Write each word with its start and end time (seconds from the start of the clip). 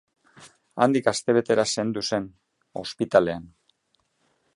Handik 0.85 1.09
astebetera 1.11 1.65
zendu 1.73 2.03
zen, 2.11 2.25
ospitalean. 2.85 3.47